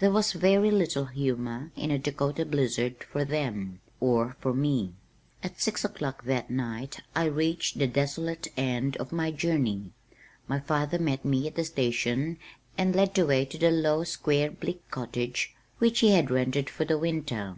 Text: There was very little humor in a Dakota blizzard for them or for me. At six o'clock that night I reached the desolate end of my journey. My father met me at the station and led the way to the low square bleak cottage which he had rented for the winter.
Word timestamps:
There 0.00 0.10
was 0.10 0.32
very 0.32 0.70
little 0.70 1.04
humor 1.04 1.70
in 1.76 1.90
a 1.90 1.98
Dakota 1.98 2.46
blizzard 2.46 3.04
for 3.04 3.26
them 3.26 3.80
or 4.00 4.34
for 4.40 4.54
me. 4.54 4.94
At 5.42 5.60
six 5.60 5.84
o'clock 5.84 6.24
that 6.24 6.50
night 6.50 7.00
I 7.14 7.26
reached 7.26 7.78
the 7.78 7.86
desolate 7.86 8.48
end 8.56 8.96
of 8.96 9.12
my 9.12 9.30
journey. 9.30 9.90
My 10.48 10.60
father 10.60 10.98
met 10.98 11.26
me 11.26 11.46
at 11.46 11.56
the 11.56 11.64
station 11.64 12.38
and 12.78 12.96
led 12.96 13.12
the 13.14 13.26
way 13.26 13.44
to 13.44 13.58
the 13.58 13.70
low 13.70 14.02
square 14.04 14.50
bleak 14.50 14.82
cottage 14.90 15.54
which 15.76 16.00
he 16.00 16.12
had 16.12 16.30
rented 16.30 16.70
for 16.70 16.86
the 16.86 16.96
winter. 16.96 17.56